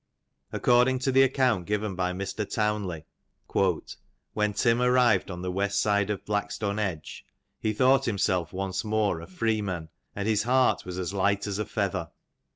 ••According 0.57 0.97
to 0.97 1.11
the 1.11 1.21
account 1.21 1.67
given 1.67 1.93
by 1.93 2.11
Mr. 2.11 2.43
Townley, 2.51 3.05
"when 4.33 4.53
Tim 4.53 4.81
arrived 4.81 5.29
on 5.29 5.43
the 5.43 5.51
west 5.51 5.79
side 5.79 6.09
of 6.09 6.25
Blackstonedge, 6.25 7.23
he 7.59 7.71
thought 7.71 8.05
himself 8.05 8.51
once 8.51 8.83
more 8.83 9.21
a 9.21 9.27
freeman, 9.27 9.89
and 10.15 10.27
his 10.27 10.41
heart 10.41 10.85
was 10.85 10.97
as 10.97 11.13
light 11.13 11.45
as 11.45 11.59
a 11.59 11.65
feather. 11.65 12.09